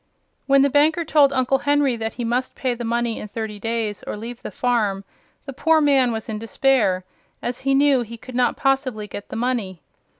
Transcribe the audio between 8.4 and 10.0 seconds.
possibly get the money.